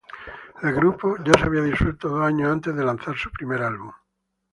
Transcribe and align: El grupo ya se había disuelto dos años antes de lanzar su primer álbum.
El 0.63 0.73
grupo 0.73 1.15
ya 1.23 1.33
se 1.37 1.45
había 1.45 1.61
disuelto 1.61 2.09
dos 2.09 2.23
años 2.25 2.51
antes 2.51 2.75
de 2.75 2.83
lanzar 2.83 3.15
su 3.15 3.29
primer 3.29 3.61
álbum. 3.61 3.91